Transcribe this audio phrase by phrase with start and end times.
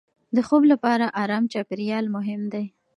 [0.35, 2.65] د خوب لپاره ارام چاپېریال مهم دی.